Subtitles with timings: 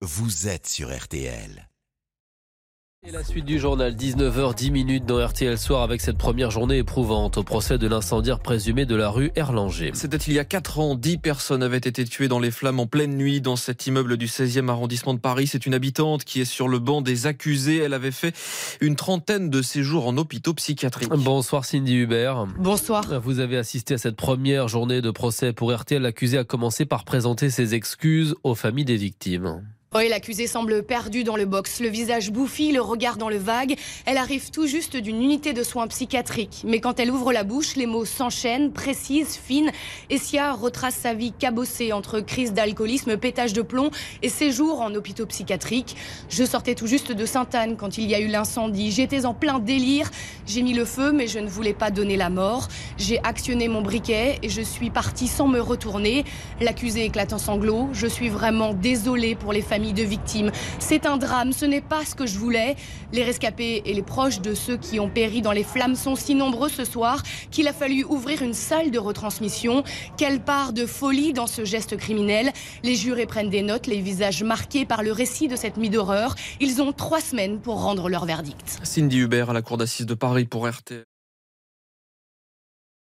[0.00, 1.68] vous êtes sur RTL.
[3.06, 7.36] Et la suite du journal, 19h10 minutes dans RTL Soir avec cette première journée éprouvante
[7.36, 9.90] au procès de l'incendiaire présumé de la rue Erlanger.
[9.94, 10.94] C'était il y a 4 ans.
[10.94, 14.26] 10 personnes avaient été tuées dans les flammes en pleine nuit dans cet immeuble du
[14.26, 15.48] 16e arrondissement de Paris.
[15.48, 17.78] C'est une habitante qui est sur le banc des accusés.
[17.78, 18.36] Elle avait fait
[18.80, 21.10] une trentaine de séjours en hôpitaux psychiatriques.
[21.10, 22.46] Bonsoir Cindy Hubert.
[22.58, 23.20] Bonsoir.
[23.20, 26.02] Vous avez assisté à cette première journée de procès pour RTL.
[26.02, 29.64] L'accusé a commencé par présenter ses excuses aux familles des victimes.
[29.94, 33.74] Oui, l'accusée semble perdue dans le box, le visage bouffi, le regard dans le vague.
[34.04, 36.60] Elle arrive tout juste d'une unité de soins psychiatriques.
[36.66, 39.72] Mais quand elle ouvre la bouche, les mots s'enchaînent, précises, fines.
[40.10, 43.90] Essia retrace sa vie cabossée entre crise d'alcoolisme, pétage de plomb
[44.20, 45.96] et séjour en hôpitaux psychiatriques.
[46.28, 48.92] Je sortais tout juste de Sainte-Anne quand il y a eu l'incendie.
[48.92, 50.10] J'étais en plein délire.
[50.48, 52.68] J'ai mis le feu, mais je ne voulais pas donner la mort.
[52.96, 56.24] J'ai actionné mon briquet et je suis partie sans me retourner.
[56.62, 57.90] L'accusé éclate en sanglots.
[57.92, 60.50] Je suis vraiment désolée pour les familles de victimes.
[60.78, 62.76] C'est un drame, ce n'est pas ce que je voulais.
[63.12, 66.34] Les rescapés et les proches de ceux qui ont péri dans les flammes sont si
[66.34, 69.84] nombreux ce soir qu'il a fallu ouvrir une salle de retransmission.
[70.16, 72.52] Quelle part de folie dans ce geste criminel?
[72.82, 76.36] Les jurés prennent des notes, les visages marqués par le récit de cette nuit d'horreur.
[76.58, 78.78] Ils ont trois semaines pour rendre leur verdict.
[78.82, 81.04] Cindy Hubert à la cour d'assises de Paris pour RTL.